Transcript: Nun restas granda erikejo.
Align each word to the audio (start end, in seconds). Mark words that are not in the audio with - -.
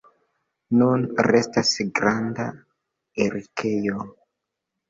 Nun 0.79 1.03
restas 1.27 1.75
granda 1.99 2.47
erikejo. 3.27 4.09